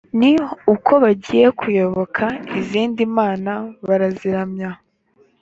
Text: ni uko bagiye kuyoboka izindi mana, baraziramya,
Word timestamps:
ni 0.19 0.31
uko 0.73 0.93
bagiye 1.03 1.47
kuyoboka 1.59 2.23
izindi 2.59 3.01
mana, 3.17 3.53
baraziramya, 3.87 4.69